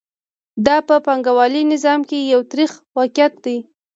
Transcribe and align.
دا 0.65 0.77
په 0.87 0.95
پانګوالي 1.05 1.61
نظام 1.73 1.99
کې 2.09 2.17
یو 2.33 2.41
تریخ 2.51 2.71
واقعیت 2.97 3.33
دی 3.45 3.57